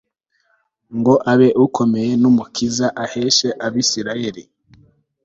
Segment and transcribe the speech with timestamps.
[0.97, 4.43] ngo abe ukomeye n umukiza aheshe abisirayeli